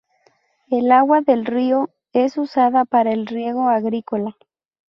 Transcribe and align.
El 0.71 0.91
agua 0.91 1.21
del 1.21 1.45
río 1.45 1.91
es 2.11 2.39
usada 2.39 2.85
para 2.85 3.13
el 3.13 3.27
riego 3.27 3.69
agrícola. 3.69 4.35